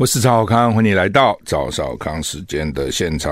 [0.00, 3.30] 我是赵少康，欢迎你来到赵少康时间的现场。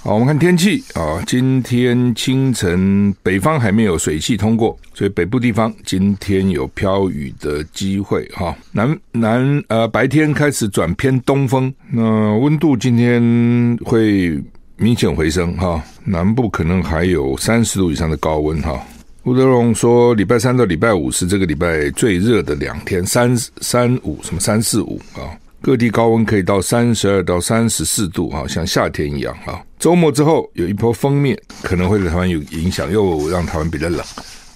[0.00, 8.56] 好，我们看天气啊，今天清晨北方还没有水汽通过，所以北部地方今天有飘雨的机会哈。
[8.70, 14.40] 南南呃白天开始转偏东风，那温度今天会
[14.76, 15.82] 明显回升哈。
[16.04, 18.80] 南部可能还有三十度以上的高温哈。
[19.24, 25.26] 吴德荣说，礼拜三到礼拜五是这个礼拜最热的两天，三三五什么三四五啊。
[25.62, 29.64] 各地高温可以到三十二到三十四度，哈，像夏天一样，哈。
[29.78, 34.04] 周末之后有一波锋面，可能会对台湾有影响，又让台湾比较冷。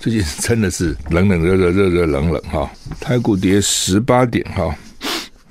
[0.00, 2.68] 最近真的是冷冷热热热热冷冷，哈。
[3.00, 4.76] 台股跌十八点，哈。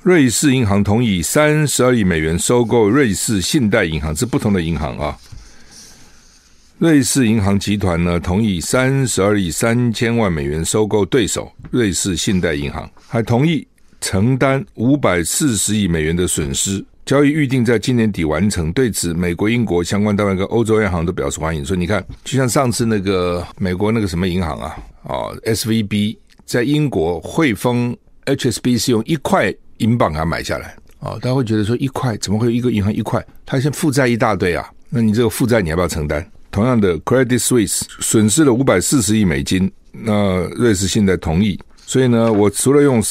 [0.03, 5.17] 瑞士银行同意三十二亿美元收购瑞士信贷银行，是不同的银行啊。
[6.79, 13.65] 瑞士银行集团呢，同意三十二亿三千万美元收购对手瑞士信贷银行，还同意。
[14.05, 18.71] 承担五百四十亿美元的损失，交易预定在今年底完成。
[18.71, 21.65] 对此，美国、英国相关单位跟欧洲央行都表示欢迎。
[21.65, 33.25] 说，你看，就像上次那个美国那个什么银行啊，哦，SVB 在英国汇丰 HSBC 用一块英镑给它买下来，哦，大家会觉得说一块怎么会有一个银行一块？
[33.43, 36.23] 它现在负债一大堆啊，那你这个负债你要不要承担？
[36.51, 43.01] 同样的，Credit Suisse 损失了五百四十亿美金，那瑞士信贷同意，所以呢，我除了用。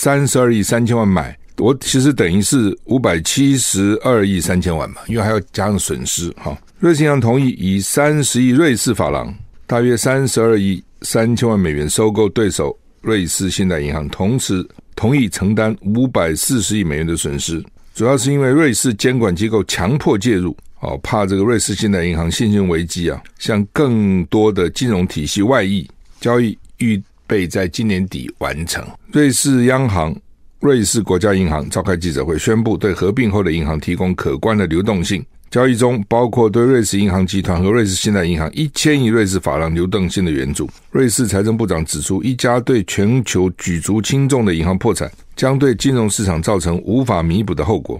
[0.00, 6.56] 三十二亿三千万买，我其实等于是五百七十二亿三千万嘛，因为还要加上损失哈。
[6.78, 9.34] 瑞士银行同意以三十亿瑞士法郎，
[9.66, 14.64] 大约三十二亿三千万美元收购对手瑞士信贷银行，同时
[14.94, 17.60] 同意承担五百四十亿美元的损失。
[17.92, 27.02] 主要是因为瑞士监管机构强迫介入，哦，怕这个瑞士信贷银行信心危机啊，向更多的金融体系外溢，交易预。
[27.28, 28.84] 备在今年底完成。
[29.12, 30.12] 瑞士央行、
[30.58, 35.24] 瑞士国家银行召开记者会，宣布对合并后的银行提供可观的流动性。
[35.50, 40.68] 交易中包括对瑞士银行集团和瑞士信贷银行一千亿瑞士法郎流动性的援助。
[40.90, 47.98] 瑞士财政部长指出，一家对全球举足轻重的银行破产，将对金融市场造成无法弥补的后果。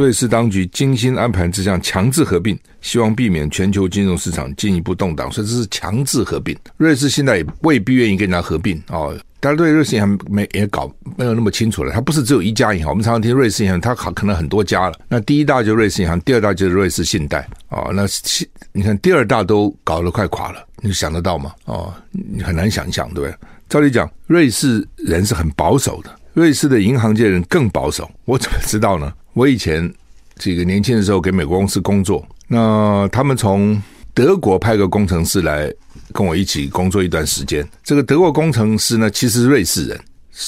[0.00, 6.56] 瑞士当局精心安排这项强制合并，希望避免全球金融市场进一步动荡，所以这是强制合并。
[6.78, 9.14] 瑞士现在也未必愿意跟人家合并哦。
[9.40, 12.88] 大家对瑞士银行没也搞没有那么清楚了，它不是只有一家银行。
[12.88, 14.98] 我们常常听瑞士银行，它好可能很多家了。
[15.06, 17.90] 那第一大就瑞士银行，第二大就是瑞士信贷哦。
[17.92, 18.06] 那
[18.72, 21.52] 你看第二大都搞得快垮了，你想得到吗？
[21.66, 23.34] 哦，你很难想象，对不对？
[23.68, 28.10] 照理讲，瑞士人是很保守的，瑞士的银行界人更保守。
[28.24, 29.12] 我怎么知道呢？
[29.32, 29.92] 我以前
[30.36, 33.80] 这个年轻的时候给美国公司工作，那他们从
[34.12, 35.72] 德国派个工程师来。
[36.12, 40.00] 跟我一起工作一段时间，这个德国工程师呢，其实瑞士人，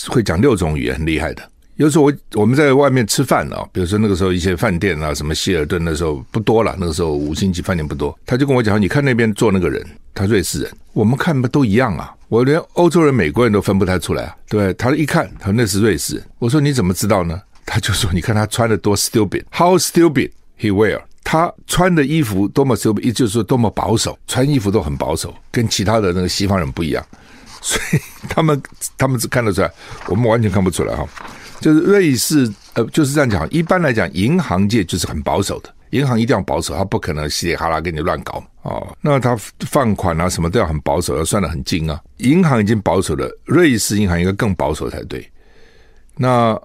[0.09, 1.43] 会讲六种语言，很厉害的。
[1.77, 12.13] 有时候我我们在外面吃饭啊，比如说那个时候一些饭店啊，什么希尔顿那时候不多了，那个时候五星级饭店不多，他就跟我讲，你看那边坐那个人，他瑞士人，我们看不都一样啊？
[12.29, 14.75] 我连欧洲人、美国人都分不太出来啊，对不对？
[14.75, 16.25] 他一看，他说那是瑞士人。
[16.41, 17.41] 我说你怎么知道呢？
[17.65, 21.01] 他就说，你看他穿的多 stupid，how stupid he wear。
[21.25, 27.07] 他穿的衣服多么 stupid，，也就是说多么保守，穿衣服都很保守，跟其他的那个西方人不一样，
[27.63, 28.61] 所以他们
[28.99, 29.71] 他们只看得出来，
[30.09, 31.07] 我们完全看不出来哈。
[31.61, 33.49] 就是瑞士，呃，就是这样讲。
[33.51, 38.95] 一般来讲，银行界就是很保守的，银行一定要保守，他不可能稀里哈啦给你乱搞哦。
[39.01, 41.99] 那他放款啊什么都要很保守，要算得很精啊。
[42.17, 45.25] 银行已经保守了，瑞士银行应该更保守才对。
[46.17, 46.61] 那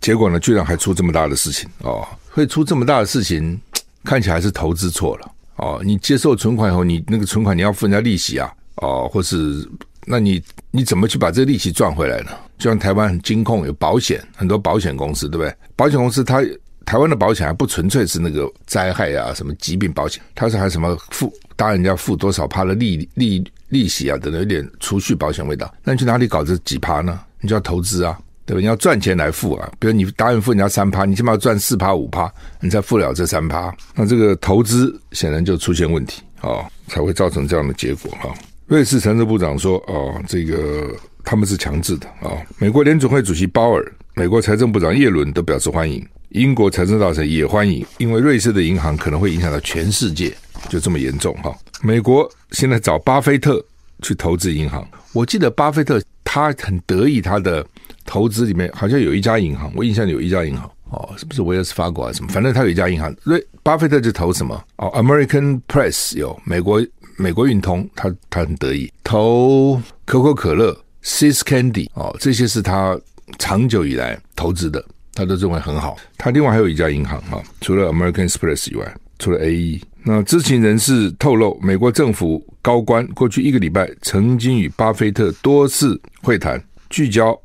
[0.00, 3.60] 结果呢，居然还出这么大的事情哦，会出这么大的事情。
[4.04, 8.52] 看起来是投资错了哦，你接受存款以后，你那个存款你要付人家利息啊，
[8.82, 9.66] 哦，或是
[10.04, 12.32] 那你你怎么去把这个利息赚回来呢？
[12.58, 15.54] 就像台湾很金控有保险，很多保险公司对不对？
[15.74, 16.42] 保险公司它
[16.84, 25.74] 台湾的保险还不纯粹是那个灾害啊，什么疾病保险，它是还什么付当人家付多少趴的利利利息啊，等等有点储蓄保险味道。
[25.82, 27.18] 那你去哪里搞这几趴呢？
[27.40, 28.18] 你就要投资啊。
[28.46, 28.60] 对吧？
[28.60, 33.74] 你要赚钱来付啊，比如你答应付人家三趴，你起码要赚四趴五趴，你才付了这三趴。
[33.94, 38.34] 那这个投资显然就出现问题啊、才会造成这样的结果哈、
[38.66, 40.94] 瑞士财政部长说：“哦，这个
[41.24, 50.34] 他们是强制的啊、”美国联准会主席鲍尔美国财政部长耶伦都表示欢迎，英国财政大臣也欢迎，因为瑞士的银行可能会影响到全世界，
[50.68, 51.56] 就这么严重哈。
[51.82, 53.64] 美国现在找巴菲特
[54.02, 57.66] 去投资银行，我记得巴菲特他很得意，他的
[58.04, 62.28] 投资里面好像有一家银行，我印象里有一家银行哦，是不是威尔斯法国啊什么？
[62.30, 66.84] 反正他有一家银行，瑞巴菲特就投什么哦，American Press 有美国
[67.16, 72.98] 美国运通，他他很得意投可口可乐 s i s Candy 哦，这些是他。
[73.38, 74.84] 长久以来投资的，
[75.14, 75.96] 他都认为很好。
[76.18, 79.80] 他另外还有一家银行哈，除了 American Express 以外，除了 AE。
[80.02, 87.36] 那知情人士透露，美国政府高官过去一个礼拜曾经与巴菲特多次会谈，聚焦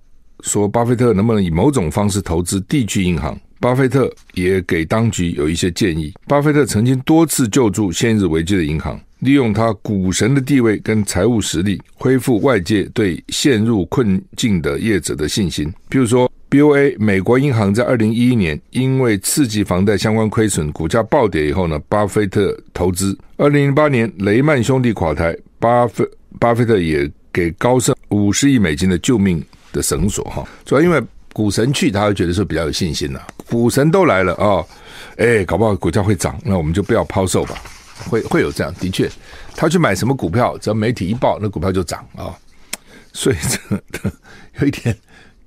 [0.44, 3.40] 说巴菲特能不能以某种方式投资地区银行。
[3.60, 6.14] 巴菲特也给当局有一些建议。
[6.28, 9.00] 巴菲特曾经多次救助陷入危机的银行。
[9.20, 15.70] 利用他股神的地位跟财务实力，恢复外界对陷入困境的业者的信心。
[15.90, 23.18] 比如说，BOA 美国银行在二零一一年因为次级房贷相关亏损，股价暴跌以后呢，巴菲特投资。
[23.36, 26.06] 二零零八年雷曼兄弟垮台，巴菲
[26.40, 30.48] 巴菲特也给高盛五十亿美金的救命的绳索哈。
[30.66, 31.02] 主要因为
[31.34, 33.28] 股神去，他会觉得说比较有信心呐、啊。
[33.50, 34.64] 股神都来了啊、
[35.18, 37.56] 哎，搞不好股价会涨，那我们就不要抛售吧。
[38.10, 39.10] 会会有这样，的确，
[39.56, 42.32] 他去买什么股票，只要媒体一报，那股票就涨啊、
[43.12, 43.60] 所以这
[44.62, 44.96] 有一点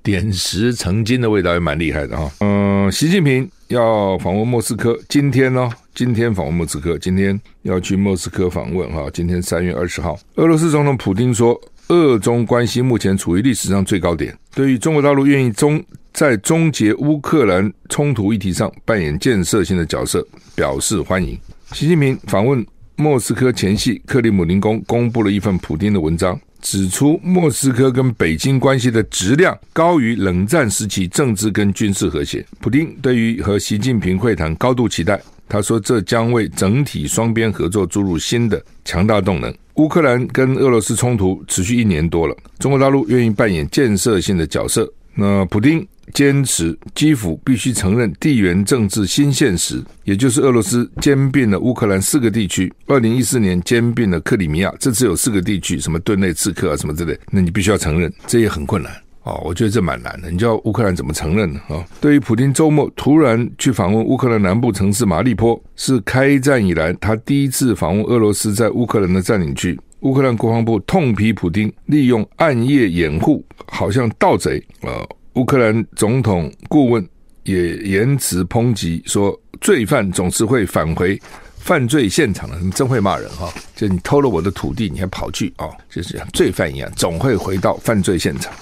[0.03, 9.09] 点石成金的味道，也蛮厉害的哈、嗯，习近平要访问莫斯科，今天呢，今天访问莫斯科，今天要去莫斯科访问哈。
[9.11, 15.83] 今天三月二十号，俄罗斯总统普丁说，俄中关系目前处于历史上最高点，对于中国大陆愿意终
[16.13, 20.25] 在终结乌克兰冲突议题上扮演建设性的角色，
[20.55, 21.37] 表示欢迎。
[21.73, 22.65] 习近平访问
[22.95, 32.45] 莫斯科前夕，克里姆林宫公布了一份普丁的文章，指出莫斯科跟北京关系的质量高于冷战时期政治跟军事和谐。
[32.59, 35.19] 普丁对于和习近平会谈高度期待，
[35.49, 39.53] 他说这将为整体双边合作注入新的强大动能。
[39.75, 44.91] 乌克兰跟俄罗斯冲突持续一年多了，中国大陆愿意扮演建设性的角色。
[45.15, 45.85] 那普京。
[46.13, 52.71] 坚持基辅必须承认地缘政治新现实，也就是俄罗斯兼并了乌克兰四个地区。
[52.87, 58.91] 二零一四年兼并了克里米亚，这次有四个地区，什么顿内茨克啊，什么之类，那你必须要承认，这也很困难
[59.23, 59.41] 哦。
[59.43, 61.59] 我觉得这蛮难的，你叫乌克兰怎么承认呢？
[61.69, 69.79] 啊，对于普京周末突然去访问乌克兰南部城市马利坡，是开战以来他第一次访问俄罗斯在乌克兰的占领区。
[70.01, 75.01] 乌克兰国防部痛批普京利用暗夜掩护，好像盗贼啊。
[75.35, 77.07] 乌克兰总统顾问
[77.43, 81.17] 也言辞抨击说：“罪犯总是会返回
[81.57, 83.49] 犯罪现场的，你真会骂人哈！
[83.75, 85.69] 就你偷了我的土地，你还跑去啊？
[85.89, 88.53] 就是像罪犯一样，总会回到犯罪现场。”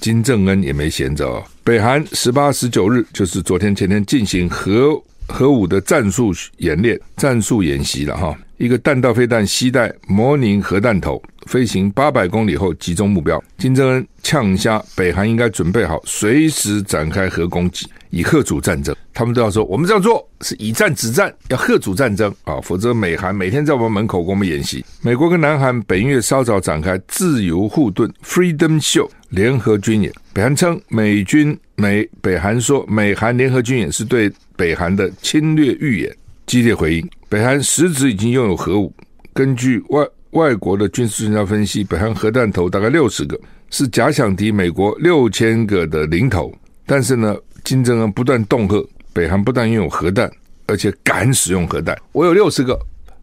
[0.00, 1.44] 金正恩也没闲着哦。
[1.64, 8.36] 北韩十八、十九日就是昨天、前天进行核核武的战术演练、战术演习了哈。
[8.58, 11.22] 一个弹道飞弹携带模拟核弹头。
[11.46, 18.92] 飞行八百公里后集中目标，金正恩呛瞎，北韩应该准备好随时展开核攻击，以吓阻战争。
[19.14, 24.84] 他们都要说，我们这样做是以战止战，要吓阻战争啊，否则美韩每天在我们门口给我们演习。
[25.02, 37.10] 美国跟南韩本月稍早展开自由护盾 （Freedom Shield） 联合军演，北韩称美军美北韩说美韩联合军演是对北韩的侵略预演，激烈回应。
[37.28, 38.92] 北韩实质已经拥有核武，
[39.32, 40.06] 根据外。
[40.32, 46.52] 外国的军事专家分析，北韩核弹头大概六十个，是假想敌美国六千个的零头。
[46.84, 47.34] 但是呢，
[47.64, 50.30] 金正恩不断恫吓北韩，不但拥有核弹，
[50.66, 51.96] 而且敢使用核弹。
[52.12, 52.78] 我有六十个，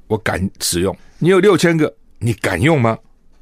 [0.08, 2.98] 我敢使用；你有六千个，你敢用吗？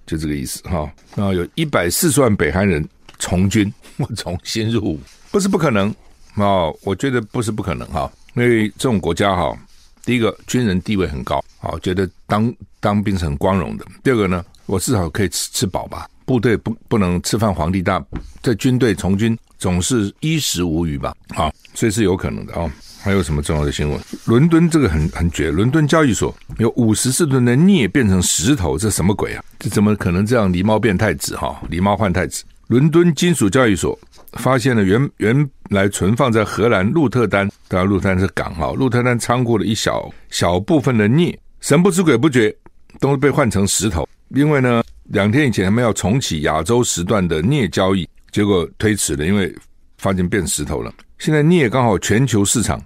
[0.06, 0.92] 就这个意思哈。
[1.16, 2.86] 然后有一百四十万北韩人
[3.20, 5.00] 从军， 我重新入伍，
[5.32, 5.88] 不是不可能
[6.34, 6.68] 啊。
[6.84, 9.58] 我觉得不是不可能哈，因为这种国家哈。
[10.04, 13.86] 第一个军人地位很高，好，觉得当当兵是很光荣的。
[14.04, 16.08] 第二个呢，我至少可以吃吃饱吧。
[16.26, 18.04] 部队不不能吃饭皇帝大，
[18.42, 22.72] 在军队从军总是衣食无虞吧，好，所以是有可能的啊。
[23.04, 24.00] 还有什么重要的新闻？
[24.26, 29.44] 伦敦这个很很绝，伦敦交易所有五十四吨的镍变成石头，这什么鬼啊？
[29.60, 30.54] 这怎么可能这样？
[30.54, 32.44] 狸猫变太子哈，狸猫换太子。
[32.72, 34.00] 伦敦金属交易所
[34.40, 42.56] 发现了原原来存放在荷兰鹿特丹，当然鹿特丹是港哈，鹿特丹仓库的一小小部分的镍，神不知鬼不觉
[42.98, 44.08] 都被换成石头。
[44.30, 49.54] 另外呢，两天以前他们要重启亚洲时段的镍交易，结果推迟了，因为
[49.98, 50.94] 发现变石头了。
[51.20, 52.82] 现在镍刚好全球市场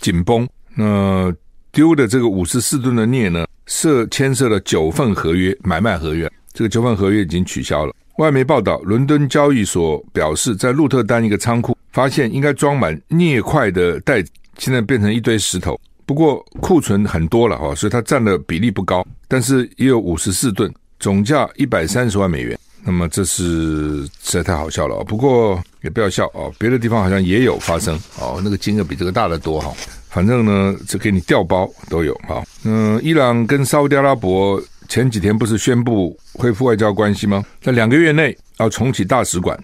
[0.00, 0.44] 紧绷，
[0.74, 1.32] 那
[1.70, 7.94] 丢的这个五十四吨的镍呢，涉牵涉了九份合约买卖合约，这个九份合约已经取消了。
[8.20, 15.80] 外媒报道，伦敦交易所表示，在鹿特丹一个仓库发现应该装满镍块的袋子，现在变成一堆石头。
[16.04, 22.58] 不过库存很多了哈，所以它占的比例不高，但是也有五十四吨，总价一百三十万美元。
[22.84, 25.02] 那么这是实在太好笑了。
[25.04, 29.72] 不过也不要笑哦，别的地方好像也有发生哦，那个金额比这个大得多哈。
[30.10, 32.42] 反正呢，这给你调包都有哈。
[32.64, 34.60] 嗯，伊朗跟沙乌地阿拉伯
[34.90, 37.44] 前几天不是宣布恢复外交关系吗？
[37.62, 39.56] 在两个月内要重启大使馆，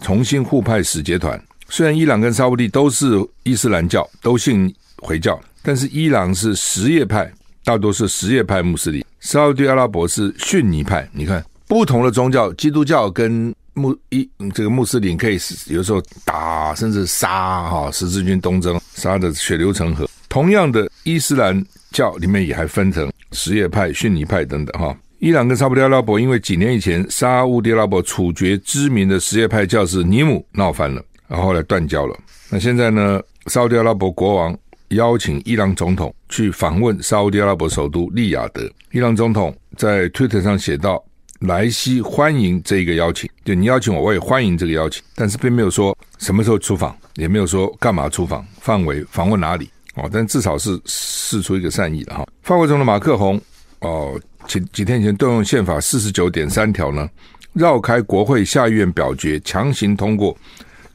[0.00, 1.40] 重新互派使节团。
[1.68, 3.06] 虽然伊朗跟沙乌地都是
[3.44, 11.08] 伊斯兰教，都信回教，但是伊朗是什叶派，大多是什叶派穆斯林；沙乌地阿拉伯是逊尼派。
[11.12, 18.80] 你看，不同的宗教，基督教跟穆伊这个穆斯林可以有时候打，甚至杀哈十字军东征。
[18.96, 20.10] 杀的血流成河。
[20.28, 24.96] 同样的，伊斯兰教里面也还分成什叶派、逊尼派等等哈。
[25.18, 32.18] 伊朗跟沙乌地阿拉伯因为几年以前沙乌地阿拉伯处决知名的什叶派教士尼姆闹翻了，然后后来断交了。
[32.50, 34.58] 那现在呢，沙乌地阿拉伯国王
[34.88, 38.68] 邀请伊朗总统去访问沙乌地阿拉伯首都利雅得。
[38.90, 41.02] 伊朗总统在推特上写道
[41.46, 52.26] ：“莱西欢迎这一个邀请，就你邀请我，我也欢迎这个邀请，但是并没有说什么时候出访。”也没有说干嘛出访，范围访问哪里哦，但至少是试出一个善意了哈。
[52.42, 53.40] 法国总统马克宏
[53.80, 57.08] 哦，几几天前动用宪法四十九点三条呢，
[57.52, 60.36] 绕开国会下议院表决，强行通过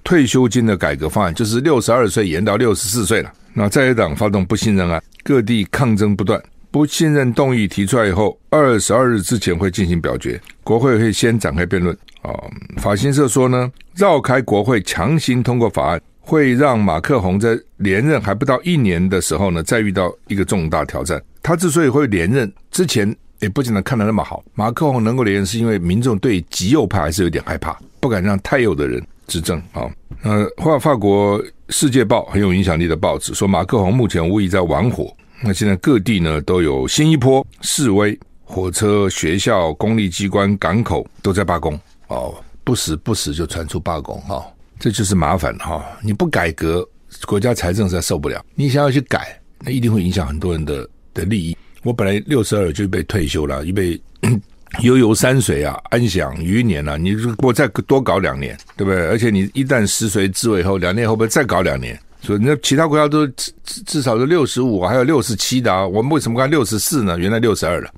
[0.03, 3.31] 退休金的改革方案，就是六十二岁延到六十四岁了。
[3.53, 6.41] 那在野党发动不信任案，各地抗争不断。
[6.69, 11.97] 不信任动议提出来以后，二十二日之前会进行表决，国会会先展开辩论。
[12.21, 12.31] 啊，
[12.77, 21.23] 法新社说呢，绕开国会强行通过法案，会让马克宏在连任还不到一年的时候呢，再遇到一个重大挑战。
[21.41, 24.43] 他之所以会连任，之前也不见得看得那么好。
[24.53, 29.57] 马克宏能够连任，是因为民众对极右派还是有点害怕，不敢让太右的人执政。
[29.71, 29.89] 啊，
[30.23, 35.09] 呃，法法国《世界报》很有影响力的报纸说，马克宏目前无疑在玩火。
[35.41, 41.79] 那现在各地呢都有新一波示威，火车、学校、公立机关、港口都在罢工。
[42.07, 44.45] 哦，不时不时就传出罢工哈、
[44.79, 45.83] 这就是麻烦哈、哦。
[46.01, 46.87] 你不改革，
[47.25, 48.43] 国家财政实在受不了。
[48.55, 51.57] 你想要去改，那一定会影响很多人的的利益。
[51.83, 53.99] 我本来六十二就被退休了，预备
[54.83, 56.97] 悠游山水啊，安享余年啊。
[56.97, 59.07] 你如果再多搞两年，对不对？
[59.07, 61.97] 而且你一旦食髓知味后，两年后不再搞两年？
[62.19, 63.53] 所以那其他国家都至
[63.85, 65.87] 至少是六十五，还有六十七的啊。
[65.87, 67.17] 我们为什么刚才六十四呢？
[67.17, 67.89] 原来六十二了，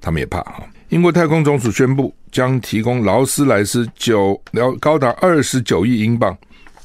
[0.00, 0.62] 他们也怕哈。
[0.92, 4.38] 英国太空总署宣布，将提供劳斯莱斯九
[4.78, 6.36] 高达二十九亿英镑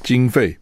[0.02, 0.56] 经费，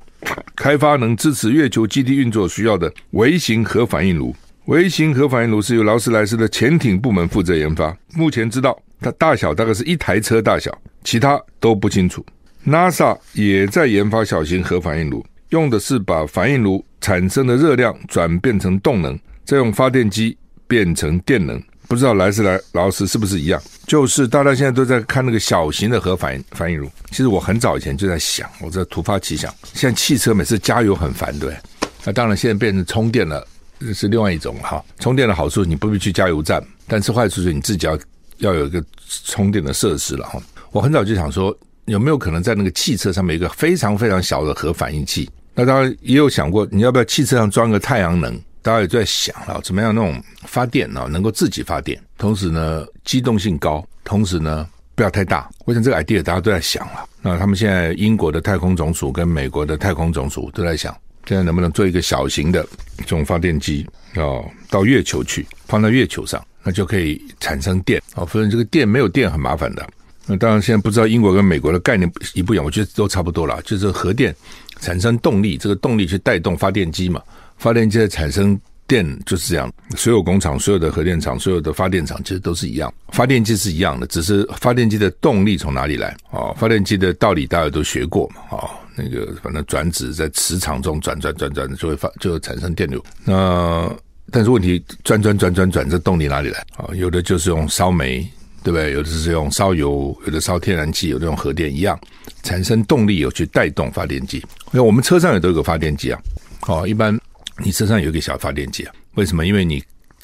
[0.56, 4.34] 开发能支持月球基地运作需要的微型核反应炉。
[4.64, 12.26] 微型核反应炉是由劳斯莱斯的潜艇部门负责研发，目前知道它大小大概是一台车大小，其他都不清楚。
[12.66, 20.36] NASA 也在研发小型核反应炉，用的是把反应炉产生的热量转变成动能，再用发电机
[20.66, 21.62] 变成电能。
[21.88, 23.60] 不知道莱斯莱劳斯是不是一样？
[23.86, 26.90] 就是大家现在都在看那个小型的核反应反应炉。
[27.10, 31.54] 其实我很早以前就在想，我这突发奇想，现在汽车每次加油很烦，对。
[32.04, 33.46] 那当然现在变成充电了，
[33.94, 34.84] 是另外一种哈。
[34.98, 37.98] 充电的好处，你不必去加油站，但是坏处是你自己要
[38.38, 38.84] 要有一个
[39.24, 40.40] 充电的设施了哈。
[40.72, 45.30] 我很早就想说，有没有可能在那个汽车上面一个非常非常小的核反应器？
[45.54, 48.38] 那当然也有想过，你要不要汽车上装个太阳能？
[48.66, 51.06] 大家也在想了，怎么样那种发电呢？
[51.08, 55.48] 能够自己发电，同时呢机动性高，同时呢不要太大。
[55.66, 57.08] 我想这个 idea 大家都在想了。
[57.22, 60.92] 那他们现在英国的太空总署跟美国的太空总署都在想，
[61.28, 62.66] 现在能不能做一个小型的
[62.98, 68.26] 这种发电机哦，到月球去，放到月球上，那就可以产生电哦。
[68.26, 69.88] 否则这个电没有电很麻烦的。
[70.26, 74.34] 那当然现在不知道英国跟美国的概念一不一样，我觉得都差不多了，就是核电
[74.80, 77.22] 产生动力，这个动力去带动发电机嘛。
[77.58, 86.54] 发电机的产生电就是这样，所有工厂、所有的核电厂、所有的发电厂其实都是一样，发电机是一样的，只是发电机的动力从哪里来啊？
[86.56, 93.04] 发电机的道理大家都学过嘛啊，那个反正转子在磁场中转转转转，就会发就会产生电流。
[93.24, 93.92] 那
[94.30, 96.86] 但是问题转转转转转，这动力哪里来啊？
[96.94, 98.20] 有的就是用烧煤，
[98.62, 98.92] 对不对？
[98.92, 101.98] 有的是用烧油，有的烧天然气，有的用核电一样，
[102.44, 104.36] 产生动力有去带动发电机。
[104.72, 106.20] 因为我们车上也都有个发电机啊，
[106.68, 107.18] 哦，一般。
[107.62, 108.92] 你车上有一个小发电机啊？
[109.14, 109.46] 为什么？
[109.46, 109.82] 因为你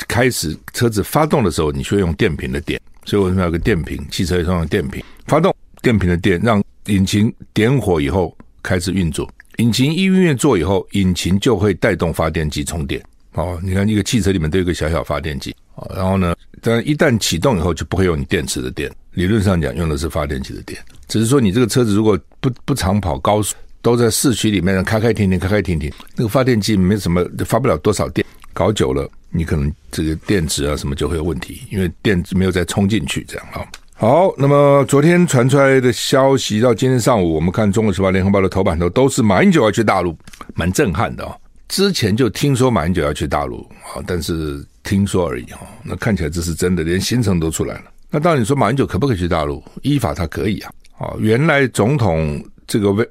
[0.08, 4.04] 开始车子发动的时候，你需要用电瓶的电，所以为什么要个电瓶？
[4.10, 9.28] 汽车上用电瓶发动，电瓶的电让引擎点火以后开始运作。
[9.58, 13.02] 引擎一运作以后，引擎就会带动发电机充电。
[13.32, 15.54] 哦，你看一个汽车里面都有一个小小发电机。
[15.74, 18.90] 哦，然后呢，但一旦启动以后，就不会用你电池的电。
[19.12, 23.54] 理论上讲，用的是发电机的电，只是说你这个车子如果不不常跑高速。
[23.82, 28.24] 都在市区里面开开停停，开开停停，那个发电机没什么，发不了多少电，
[28.54, 33.66] 搞久了，你可能这个电池啊什么就会有问题，因为电池没有再充进去，这样啊。
[33.94, 40.16] 好，那么昨天传出来的消息到今天上午，我们看《中国时报》、《联合报》的头版头都是马英九要去大陆，
[40.54, 41.36] 蛮震撼的啊。
[41.68, 45.60] 之前就听说马英九要去大陆啊，但是听说而已哈。
[45.82, 47.84] 那看起来这是真的，连行程都出来了。
[48.10, 49.62] 那到底说马英九可不可以去大陆？
[49.82, 50.72] 依法他可以啊。
[50.98, 53.06] 啊，原来总统这个位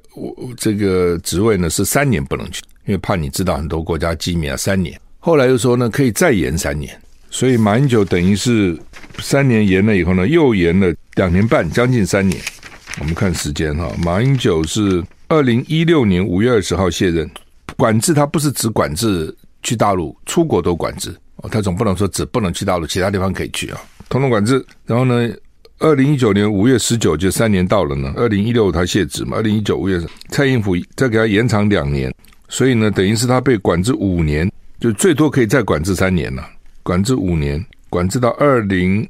[0.56, 4.56] 这个职位呢是三年不能去，因为怕你知道很多国家机密啊。
[4.56, 7.00] 三年，后来又说呢可以再延三年，
[7.30, 8.76] 所以马英九等于是
[9.20, 12.42] 三年延了以后呢，又延了两年半，将近三年。
[12.98, 17.30] 我们看时间哈，马英九是二零一六年五月二十号卸任。
[17.76, 21.48] 管制他不是只管制去大陆，出国都管制哦。
[21.48, 24.66] 他总不能说只不能去大陆，其他地方可以去啊，统统管制。
[24.86, 25.32] 然后呢，
[25.82, 28.12] 二零一九年五月十九就三年到了呢。
[28.16, 32.14] 二零一六他卸职嘛，二零一九五月蔡英府再给他延长两年，
[32.48, 34.48] 所以呢，等于是他被管制五年，
[34.78, 36.48] 就最多可以再管制三年了。
[36.84, 39.06] 管制五年，管制到二零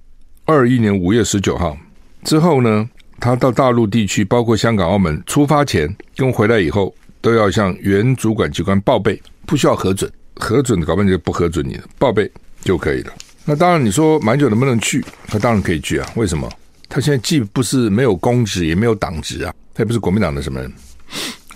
[0.46, 1.76] 二一年五月十九号
[2.24, 2.88] 之后呢，
[3.20, 6.94] 他到大陆地区，包括香港、澳门，出发前跟回来以后。
[7.20, 12.28] 都要向原主管机关报备，不需要核准，核准的搞半天就不核准你的，报备
[12.64, 13.12] 就可以了。
[13.44, 15.00] 那当然，你说满久能不能去？
[15.28, 16.10] 他当然可以去啊。
[16.16, 16.50] 为什么？
[16.92, 20.70] 他现在既不是没有公职，也没有党职啊，他也不是国民党的什么人，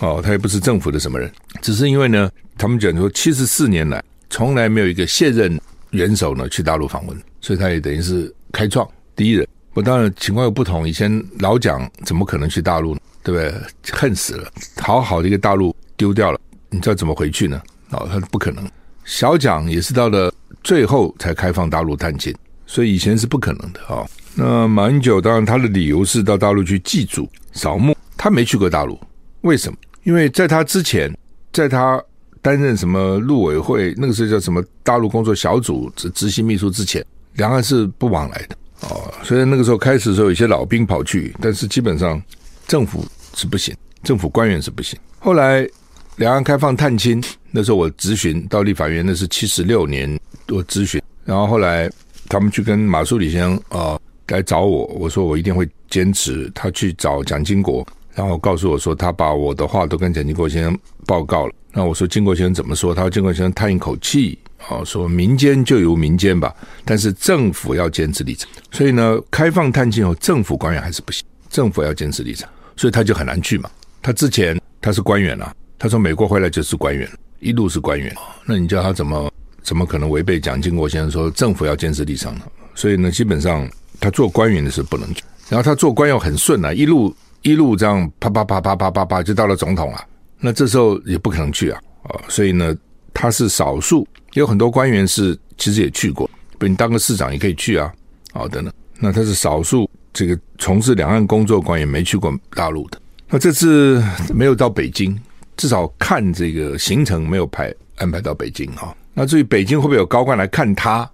[0.00, 9.46] 哦，他也不是政府的什么人，只是因为呢，他们讲说七十四年来从来没有一个现任元首呢去大陆访问，所以他也等于是开创第一人。
[9.74, 13.00] 我当然情况又不同，以前老蒋怎么可能去大陆呢？
[13.22, 13.54] 对不对？
[13.92, 14.50] 恨死了！
[14.78, 16.40] 好好的一个大陆丢掉了，
[16.70, 17.60] 你知道怎么回去呢？
[17.90, 18.66] 哦，他不可能。
[19.04, 20.32] 小蒋也是到了
[20.64, 22.34] 最后才开放大陆探亲，
[22.66, 24.08] 所以以前是不可能的啊、哦。
[24.36, 28.96] 那马英九当然他的理由是到大陆去祭祖扫墓，他没去过大陆，
[29.40, 29.76] 为什么？
[30.04, 31.12] 因为在他之前，
[31.52, 32.00] 在他
[32.40, 38.56] 担任什么陆委会那个时候叫什么大陆工作小组执执行秘书之前，两岸是不往来的
[38.88, 39.12] 哦。
[39.24, 42.22] 虽然那个时候开始的时候有些老兵跑去，但是基本上
[42.68, 43.04] 政府。
[43.38, 44.98] 是不行，政府官员是不行。
[45.18, 45.68] 后来
[46.16, 51.86] 两岸开放探亲，那时候我咨询到立法院，那是七十六年我咨询，然后后来
[52.30, 56.50] 他们去跟马苏里先生啊、来找我，我说我一定会坚持。
[56.54, 61.52] 他去找蒋经国，然后告诉我说他把我的话都跟蒋经国先生报告了。
[61.72, 62.94] 那我说经国先生怎么说？
[62.94, 68.50] 他说经国先生叹一口气啊、哦，说民间就由民间吧，但是政府要坚持立场。
[68.72, 72.48] 所以呢，开放探亲后，政府官员还是不行，政府要坚持立场。
[72.76, 73.70] 所以他就很难去嘛。
[74.02, 77.08] 他之前他是官员啊，他从美国回来就是官员，
[77.40, 78.14] 一路是官员。
[78.44, 79.30] 那你叫他怎么
[79.62, 82.42] 怎么可能违背蒋经国先生说政府要坚持立场呢？
[82.76, 85.24] 所以呢，基本上他做官员的时候不能去。
[85.48, 87.12] 然后他做官又很顺啊，一路
[87.42, 90.06] 一路这样啪啪啪啪啪啪啪就到了总统啊。
[90.38, 92.14] 那这时候也不可能去啊啊！
[92.28, 92.76] 所以呢，
[93.12, 97.92] 他是少数，有很多官员是其实也去过，比如你当个市长也可以去啊，
[98.32, 98.72] 好等等。
[99.00, 99.90] 那他是少数。
[100.12, 104.02] 这个从事两岸工作官员没去过大陆的，那这次
[104.34, 105.14] 没有到北京，
[105.58, 108.96] 至少看这个行程没有排安排到北京哈。
[109.12, 111.06] 那至于北京会不会有高官来看他，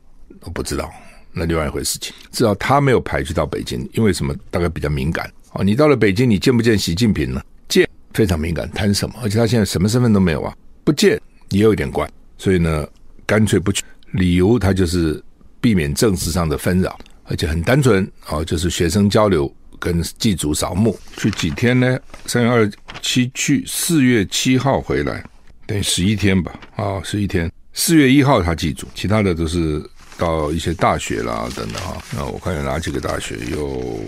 [0.42, 0.88] 我不知道，
[1.32, 2.14] 那另外一回事情。
[2.30, 4.34] 至少他没有排去到北京，因为什么？
[4.50, 5.62] 大概比较敏感啊。
[5.62, 7.42] 你到了北京，你见不见习近平呢？
[7.68, 9.14] 见，非常敏感，谈什么？
[9.22, 12.86] 而且他现在什么身份都没有啊，不见也有一点怪，所以呢，
[13.26, 13.82] 干脆不去。
[14.12, 15.22] 理由他就是
[15.60, 16.98] 避免政治上的纷扰。
[17.24, 21.98] 而且很单纯啊，就是学生交流跟祭祖扫墓，去几天呢？
[22.26, 25.24] 三月二十七去，四月七号回来，
[25.64, 27.50] 等于十一天吧，啊，十一天。
[27.72, 29.82] 四月一号他祭祖，其他的都是
[30.22, 32.02] 到一些大学啦等等哈。
[32.14, 33.36] 那我看有哪几个大学？
[33.50, 34.00] 有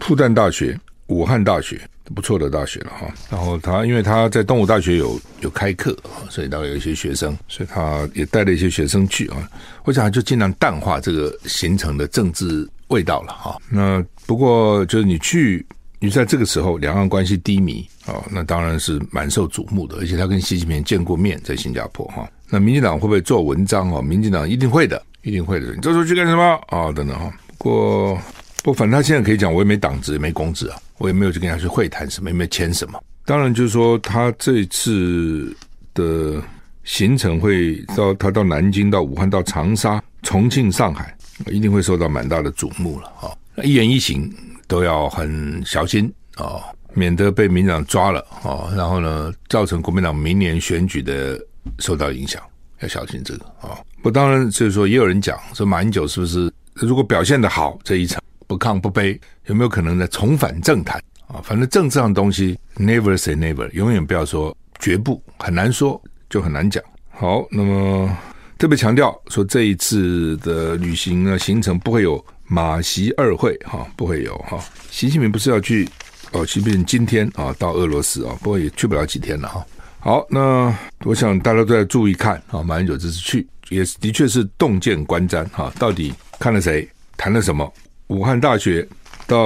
[0.00, 1.80] 复旦大学、武汉大学。
[2.14, 5.92] 不错的大学了哈，然后他因为他在东吴大学有有开课，
[6.30, 9.50] 所以大概有一些学生，所以他也带了一些学生去啊。
[9.82, 13.56] 我想就尽量淡化这个形成的政治味道了哈。
[13.68, 15.66] 那不过就是你去，
[15.98, 19.96] 你在这个时候两岸关系低迷啊，那当然是蛮受瞩目的。
[19.96, 22.30] 而且他跟习近平见过面，在新加坡哈。
[22.48, 24.00] 那民进党会不会做文章啊？
[24.00, 25.74] 民进党一定会的，一定会的。
[25.74, 26.92] 你这时候去干什么啊？
[26.92, 27.30] 等等哈。
[27.58, 28.18] 不过。
[28.62, 33.00] 不，反正他现在可以讲，我也没党职，没公职啊，我也没有去跟他去会谈什么，也没有签什么。
[33.24, 35.56] 当然，就是说他这次
[35.94, 36.42] 的
[36.82, 43.30] 行程会到他到南京、到武汉、到长沙、重庆、上海，一定会受到蛮大的瞩目了啊！
[43.62, 44.28] 一言一行
[44.66, 48.66] 都要很小心啊，免得被民进党抓了啊。
[48.76, 51.40] 然后呢，造成国民党明年选举的
[51.78, 52.42] 受到影响，
[52.80, 53.78] 要小心这个啊。
[54.06, 58.22] 不，当然就是说，也有人讲说，马英九是不是如果表现得好这一场。
[58.46, 60.06] 不亢不卑，有没有可能呢？
[60.06, 61.42] 重返政坛啊？
[61.42, 66.80] 反正政治上东西，never say never，永远不要说绝不，很难说，就很难讲。
[67.10, 68.16] 好，那么
[68.56, 74.56] 特别强调说，这一次的旅行呢，行程不会有马习二会哈，不会有哈。
[74.88, 75.88] 习近平不是要去
[76.30, 79.66] 哦，习近平今天啊到俄罗斯啊，不过也去不了几天了哈。
[79.98, 87.72] 好，那我想大家都在注意看啊，马英九这次去也的确是洞见观瞻哈，到底看了谁，谈了什么？
[88.08, 88.86] 武汉大学
[89.26, 89.36] 到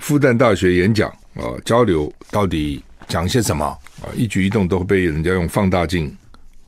[0.00, 4.12] 复旦大学演讲啊，交流到底讲些什么啊？
[4.14, 6.14] 一举一动都会被人家用放大镜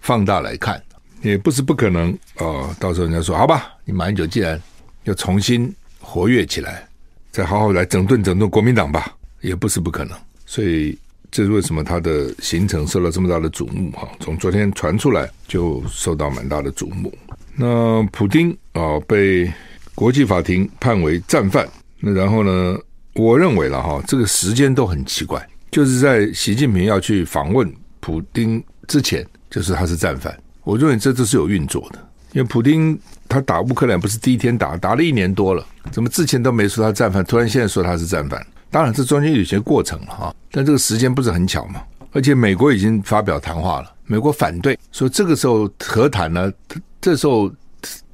[0.01, 0.83] 放大来看，
[1.23, 2.75] 也不是不可能啊。
[2.81, 4.61] 到时候人家说好吧，你马英九既然
[5.05, 6.88] 要重新活跃起来，
[7.31, 10.16] 再好好来整顿整顿国民党吧，也不是不可能。
[10.47, 10.99] 所以
[11.31, 14.09] 这是为什么他的行程受到这么大的瞩目哈？
[14.21, 17.12] 从昨天传出来就受到蛮大的瞩目。
[17.57, 19.51] 那普丁啊被。
[19.93, 22.79] 国际法庭判为战犯，那然后呢？
[23.12, 30.35] 我认为了哈，这个时间都很奇怪，就是在习近平要去访问普丁之前，就是他是战犯。
[30.64, 31.99] 我认为这都是有运作的，
[32.33, 38.43] 因为普丁他打乌克兰不是第一天打，打了一年多了，怎么之前都没说他战犯，突然现在说他是战犯？
[38.70, 41.83] 当然这中间有些过程了哈，但这个时间不是很巧嘛。
[42.12, 46.52] 而且美国已经发表谈话了，美国反对说这个时候和谈呢，
[47.00, 47.50] 这时候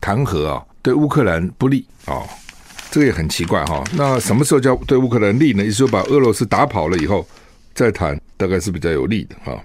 [0.01, 0.63] 谈和啊。
[0.83, 2.23] 对乌克兰不利啊、
[2.93, 5.65] 这个也很奇怪哈、那什么时候叫对乌克兰利呢？
[5.65, 7.27] 也就是说把俄罗斯打跑了以后
[7.75, 9.61] 再谈，大概是比较有利的哈、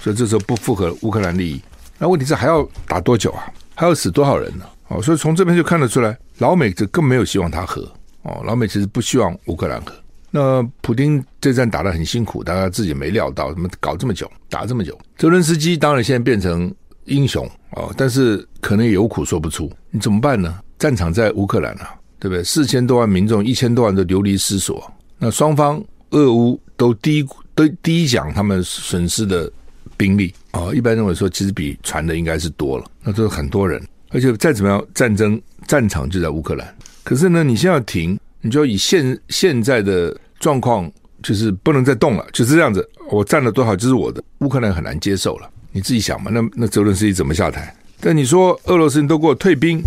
[0.00, 1.62] 所以这时候不符合乌克兰利益。
[1.96, 3.46] 那问题是还要打多久啊？
[3.76, 4.64] 还要死多少人呢？
[4.88, 7.88] 哦，所以从这边就看得出来，老美这更没有希望他和
[8.22, 8.42] 哦。
[8.44, 9.94] 老美其实不希望乌克兰和。
[10.30, 14.98] 那普丁这战打得很辛苦，大家自己没料到，怎么搞这么久，打这么久。
[15.16, 16.74] 泽伦斯基当然现在变成。
[17.08, 20.60] 英雄哦，但是可能也有苦说不出，你怎么办呢？
[20.78, 22.44] 战场在乌克兰啊，对不对？
[22.44, 24.92] 四千多万民众，一千多万都流离失所。
[25.16, 29.50] 那双方俄乌都低都低讲他们损失的
[29.96, 32.84] 兵力啊，一般认为说其实比传的应该是多了。
[33.02, 36.76] 那都是很多人，而且再怎么样，战争战场就在乌克兰。
[37.04, 40.90] 可是呢，你现在要停，你就以现现在的状况，
[41.22, 42.88] 就是不能再动了，就是这样子。
[43.10, 45.50] 我占了多少就是我的，乌克兰很难接受了。
[45.72, 47.74] 你自己想嘛，那那泽伦斯基怎么下台？
[48.00, 49.82] 但你说俄罗斯人都给我退兵，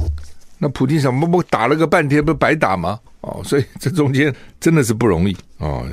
[0.57, 2.99] 那普京想，不不打了个半天，不白打吗？
[3.21, 5.87] 哦，所以这中间真的是不容易哦，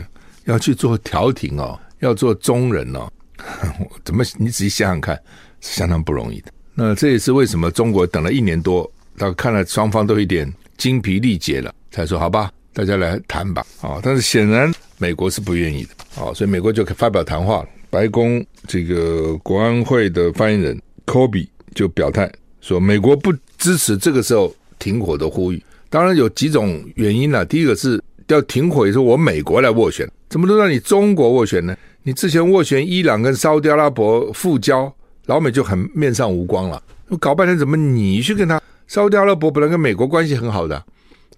[0.44, 3.08] 要去做调停哦，要做中人哦，
[4.04, 5.14] 怎么你仔细想想看，
[5.60, 6.50] 是相当不容易的。
[6.74, 13.64] 那这也是为什么中国等了一年多，到看了双方都有一点精疲力竭了，才说好吧，大家来谈吧。
[13.80, 17.68] 啊，但是显然美国是不愿意的啊，所以美国就发表谈话了。
[17.90, 25.62] 白宫这个国安会的发言人科比就表态说，美国不支持这个时候停火的呼吁。
[25.88, 31.74] 当然有几种原因呢、第一个是要停火，也是我美国来斡旋，怎么都让你中国斡旋呢？
[32.02, 34.92] 你之前斡旋伊朗跟沙特阿拉伯复交，
[35.24, 36.82] 老美就很面上无光了。
[37.18, 38.60] 搞半天怎么你去跟他？
[38.86, 40.84] 沙特阿拉伯本来跟美国关系很好的，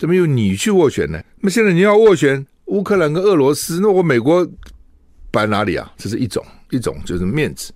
[0.00, 1.22] 怎么又你去斡旋呢？
[1.38, 4.44] 那么现在你要斡旋乌克兰跟俄罗斯，那我美国。
[5.32, 5.88] 摆哪里啊？
[5.96, 7.72] 这是一种一种就是面子，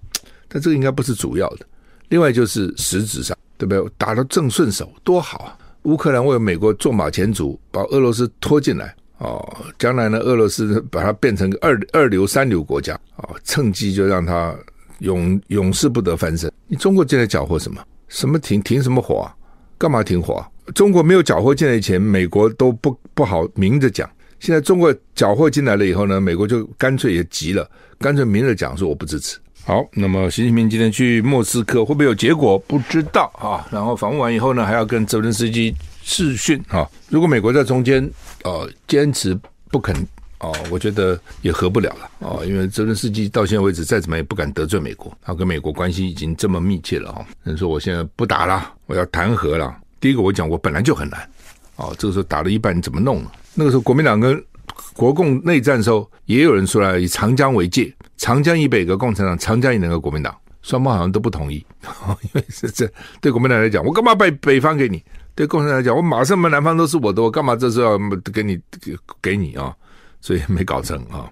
[0.49, 1.65] 但这个应该不是主要的。
[2.09, 3.93] 另外就是实质上，对不对？
[3.97, 5.57] 打得正顺手，多好啊！
[5.83, 9.57] 乌克兰为美国做马前卒，把俄罗斯拖进来哦。
[9.79, 14.53] 将来呢，俄罗斯把它变成个二二流、三流国家、哦，趁机就让它
[14.99, 16.53] 永永世不得翻身。
[16.67, 17.81] 你中国进来搅和什么？
[18.09, 19.37] 什么停停什么火啊？
[19.79, 20.49] 干嘛停火啊？
[20.73, 24.09] 中国没有缴获进来前，美国都不不好明着讲。
[24.41, 29.39] 现在中国缴获进来了以后呢，美国就干脆也急了，干脆明着讲说我不支持。
[29.65, 32.59] 好，那么习近平今天去莫斯科会不会有结果？
[32.59, 33.67] 不知道啊。
[33.71, 36.87] 然后访问完以后呢，还要跟泽伦斯基视讯啊。
[37.09, 38.07] 如果美国在中间
[38.43, 39.39] 呃坚持
[39.71, 39.97] 不肯
[40.41, 47.25] 哦、呃，我觉得也和不了了啊、因为泽伦斯基到现在为止再怎么也不敢得罪美国，他跟美国关系已经这么密切了啊。
[47.45, 49.75] 人说我现在不打了，我要谈和了。
[50.05, 51.27] 第一个我讲过本来就很难
[51.77, 53.31] 哦、这个时候打了一半你怎么弄呢？
[53.55, 54.45] 那个时候，国民党跟
[54.93, 61.65] 国共内战的时候，也有人说了以长江为界，长江以北个共产党，长江以南个国民党，双方好像都不同意，
[62.21, 62.87] 因为是这
[63.23, 65.03] 对国民党来讲，我干嘛把北方给你？
[65.35, 67.99] 对共产党来讲，我马上嘛南方都是我的，我干嘛这时候要
[68.31, 69.75] 给你给给你啊？
[70.21, 71.29] 所以没搞成啊。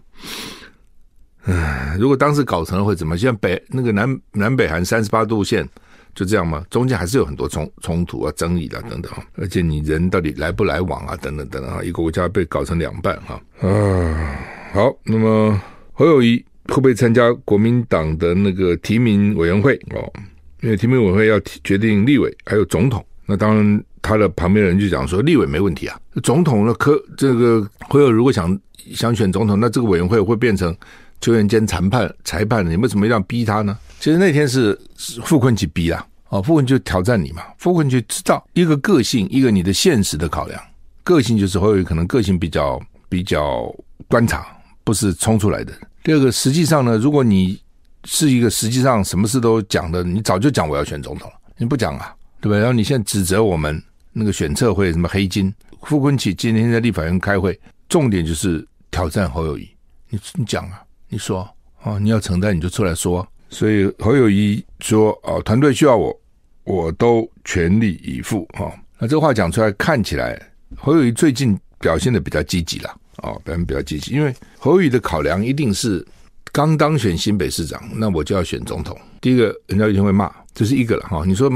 [1.44, 3.18] 唉，如果当时搞成了会怎么？
[3.18, 5.68] 像北那个南南北韩三十八度线。
[6.14, 6.64] 就这样吗？
[6.70, 14.38] 中间还是有很多冲冲突啊、争议啊等等，而且你人到底来不来往啊等等等等啊，一个国家被搞成两半哈啊。
[14.72, 15.61] 好，那么
[15.92, 16.37] 侯友谊
[16.68, 20.12] 会不会参加国民党的那个提名委员会哦？
[20.61, 28.59] 因为提名委员会要决定立委还有总统，那当然他的旁边人就讲说，立委没问题啊，总统的科这个侯友如果想
[28.92, 30.77] 想选总统，那这个委员会会变成
[31.20, 33.77] 球员兼裁判裁判，你为什么要逼他呢？
[34.02, 34.76] 其实那天是
[35.24, 40.60] 傅崐萁逼啦，哦，傅崐萁就挑战你嘛，傅崐萁知道一个个性，一个你的现实的考量，
[41.04, 43.72] 个性就是侯友宜可能个性比较比较
[44.08, 44.44] 观察，
[44.82, 45.72] 不是冲出来的。
[46.02, 47.60] 第二个，实际上呢，如果你
[48.02, 52.58] 是一个实际上什么事都讲的，你早就讲我要选总统了，你不讲啊，对吧？
[52.58, 53.80] 然后你现在指责我们
[54.12, 57.56] 那个选测会什么黑金，傅崐萁今天在立法院开会，
[57.88, 59.68] 重点就是挑战侯友谊，
[60.08, 61.52] 你你讲啊，你说啊、
[61.84, 63.24] 哦，你要承担你就出来说。
[63.52, 66.20] 所以侯友谊说啊，团队需要我，
[66.64, 68.72] 我都全力以赴哈、哦。
[68.98, 70.40] 那这话讲出来，看起来
[70.74, 74.14] 侯友谊最近表现的比较积极了啊，表现比较积极。
[74.14, 76.04] 因为侯友谊的考量一定是
[76.50, 78.98] 刚当选新北市长，那我就要选总统。
[79.20, 81.22] 第一个，人家一定会骂，这是一个了哈。
[81.26, 81.50] 你说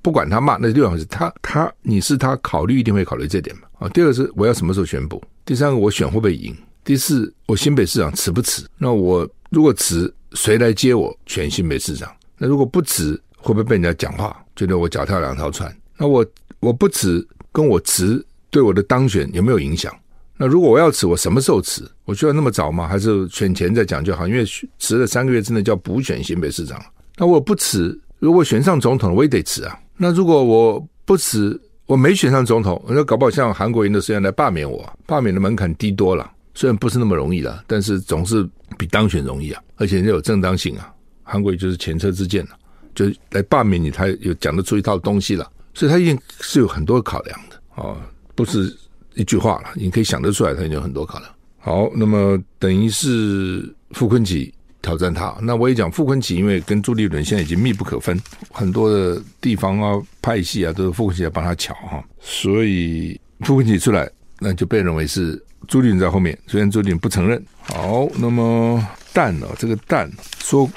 [0.00, 1.04] 不管他骂，那是另外一回事。
[1.04, 3.68] 他他你是他考虑，一定会考虑这点嘛。
[3.78, 5.22] 啊，第二个是我要什么时候宣布？
[5.44, 6.56] 第三个我选会不会赢？
[6.82, 8.66] 第四，我新北市长辞不辞？
[8.78, 10.10] 那我如果辞？
[10.32, 12.10] 谁来接我选新北市长？
[12.38, 15.74] 那如果不辞，会不会被人家讲话，觉得我脚踏两条船？
[15.96, 16.24] 那我
[16.60, 19.94] 我不辞，跟我辞对我的当选有没有影响？
[20.36, 21.90] 那如果我要辞，我什么时候辞？
[22.04, 22.86] 我需要那么早吗？
[22.86, 24.28] 还是选前再讲就好？
[24.28, 24.44] 因为
[24.78, 26.78] 辞了三个月之内叫补选新北市长。
[27.16, 29.78] 那我不辞，如果选上总统，我也得辞啊。
[29.96, 36.30] 那如果我不辞，我没选上总统，那搞不好像韩国瑜的时间来罢免我，罢免的门槛低多了。
[36.52, 40.92] 虽然不是那么容易的，但是总是比当选容易啊，而且人家有正当性啊。
[41.28, 42.50] 韩国瑜就是前车之鉴了，
[42.94, 47.96] 就来罢免你，他有讲得出一套东西了，所以他一定是有很多考量的啊，
[48.36, 48.72] 不是
[49.14, 51.28] 一句话了，你可以想得出来，他已经有很多考量。
[51.58, 58.16] 好，那么等于是傅昆萁挑战他，那我也讲傅昆萁，因为跟朱立伦现在已经密不可分，
[58.52, 64.08] 很多的地方啊、派系啊，都是傅昆萁来帮他乔哈，所以傅崐萁出来，
[64.38, 65.42] 那就被认为是。
[65.68, 67.42] 朱立伦在后面，虽然朱立伦不承认。
[67.60, 69.56] 好，那么蛋呢、哦？
[69.58, 70.70] 这个蛋说，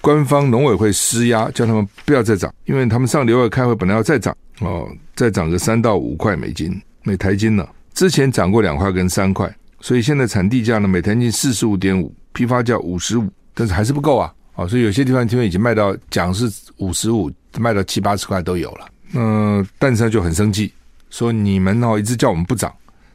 [0.00, 7.66] 官方农委会施压，叫他们不要再涨，因为他们上礼拜开会本来要再涨哦，再涨个三到五块美金每台斤呢。
[7.94, 14.32] 之前涨过两块跟三块，所以现在产地价呢，每台斤四十五点五，批发价五十五，但是还是不够啊。
[14.54, 18.88] 哦，所以有些地方听说已经卖到讲是五十五，卖到七八十块都有了。
[19.10, 20.72] 那、呃、蛋商就很生气，
[21.10, 22.72] 说你们哦一直叫我们不涨。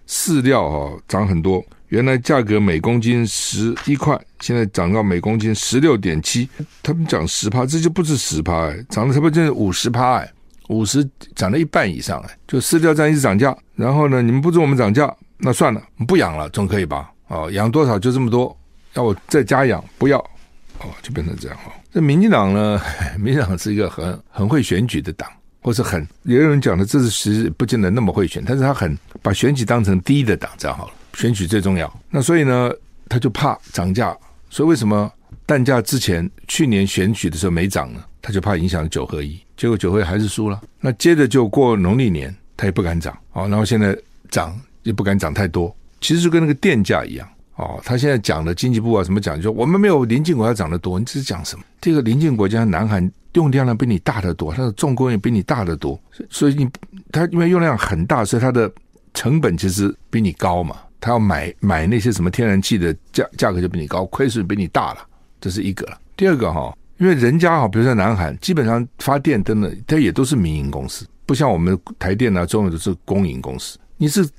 [0.08, 6.50] 饲料啊涨很多，原来价格每公斤十一块，现在涨到每公斤十六点七，
[6.84, 10.32] 他们涨十趴，这就不是十趴哎，涨了差不多就是五十趴哎，
[10.70, 17.12] 五十涨了一半以上哎，就饲料站一直涨价，然后呢，你们不准我们涨价，那算了，不养了总可以吧？
[17.28, 18.56] 哦，养多少就这么多，
[18.94, 20.18] 要我再加养不要，
[20.80, 21.72] 哦，就变成这样哦。
[21.94, 22.82] 这民进党呢，
[23.20, 25.30] 民进党是一个很很会选举的党。
[25.62, 31.92] 或是很也有人讲的，这是其实不见得那么会选，但是他很把选举当成第一的党，这样好了，选举最重要。
[32.10, 32.72] 那所以呢，
[33.08, 34.18] 他就怕涨价，
[34.50, 35.12] 所以为什么
[35.46, 38.04] 蛋价之前去年选举的时候没涨呢？
[38.22, 40.62] 他就怕影响九合一，结果九合一还是输了。
[40.80, 43.98] 那接着就过农历年，他也不敢涨，好，然后现在
[44.30, 47.28] 涨也不敢涨太多，其实就跟那个电价一样。
[47.56, 49.40] 哦，他现在讲的经济部啊，什么讲？
[49.40, 51.64] 就我们没有邻近国家涨得多，你这是讲什么？
[51.80, 56.70] 这个邻近国家南韩用电量比你大得多，它的重工业比你大得多，所以你
[57.12, 58.72] 它因为用量很大，所以它的
[59.14, 60.76] 成本其实比你高嘛。
[61.04, 65.00] 他要买买那些什么天然气的价价格就比你高，亏损比你大了，
[65.40, 65.98] 这是一个了。
[66.16, 73.80] 第二个哈，因为人家哈，比如说南韩，基本上发电灯的，它也都是民营公司，不像我们台电啊，中有都是公营公司。
[73.98, 74.30] 你是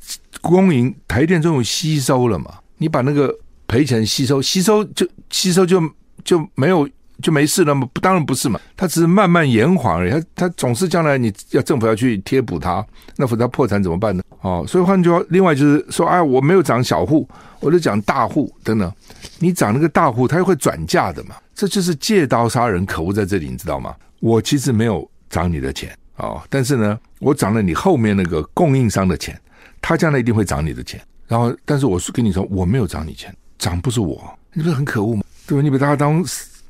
[0.41, 2.55] 公营台电中有吸收了嘛？
[2.79, 5.83] 你把那个赔钱吸收，吸收就吸收就
[6.23, 6.89] 就没有
[7.23, 7.89] 就没事了吗？
[7.95, 8.61] 不，当然不是嘛。
[8.77, 10.11] 他只是慢慢延缓而已。
[10.11, 12.85] 他他总是将来你要政府要去贴补他，
[13.17, 14.23] 那否则他破产怎么办呢？
[14.43, 17.27] 哦，所以换句话，另外就是说，哎，我没有涨小户，
[17.61, 18.93] 我就讲大户等等。
[19.39, 21.37] 你涨那个大户，他又会转嫁的嘛。
[21.55, 23.95] 这就是借刀杀人，可恶在这里，你知道吗？
[24.21, 29.41] 我其实没有涨你的钱哦，但是呢，我涨了你后面那个供应商的钱，
[29.81, 31.01] 他将来一定会涨你的钱。
[31.29, 35.23] 然后，但是我是跟你说，我没有涨你钱，涨不是我，你不是很可恶吗？
[35.47, 35.63] 对吧？
[35.63, 36.23] 你把大家当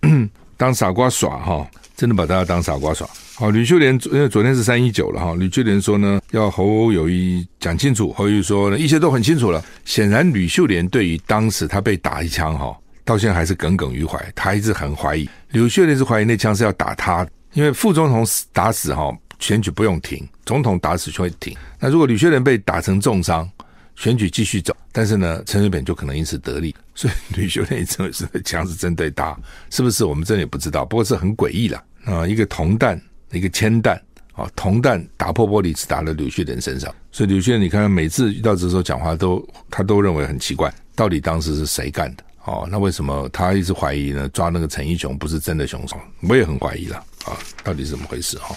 [0.63, 3.05] 当傻瓜耍哈，真的把大家当傻瓜耍。
[3.35, 9.61] 好，吕秀莲因为昨天是三一九了哈，吕秀莲说呢，要侯友谊讲清楚，侯友宜说呢，一切都很清楚了。
[9.85, 15.29] 显然，吕秀莲对于当时他被打一枪哈，到现在还是耿耿于怀，他一直很怀疑。
[15.51, 21.57] 吕秀莲是怀疑那枪是要打他，因为副总统打死哈，选举不用停，总统打死就会停。
[21.81, 23.51] 那如果吕秀莲被打成重伤，
[23.97, 29.37] 选举继续走，但是呢，陈水扁就可能因此得利，所以 吕秀莲认为是枪是针对他，
[29.71, 30.05] 是不是？
[30.05, 32.27] 我们真的也不知道，不过是很诡异了啊！
[32.27, 33.01] 一个铜弹，
[33.31, 34.01] 一个铅弹，
[34.35, 42.25] 啊、铜弹打破玻璃只打了吕秀莲身上，所以吕旭仁你看每次遇到这时候讲话都他都认为很奇怪，到底当时是谁干的？
[42.45, 44.29] 哦，那为什么他一直怀疑呢？
[44.31, 45.97] 抓那个陈一雄不是真的凶手，
[46.29, 48.37] 我也很怀疑了啊，到底是怎么回事？
[48.39, 48.57] 哈，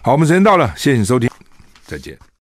[0.00, 1.28] 好，我们时间到了，谢谢你收听，
[1.84, 2.29] 再见。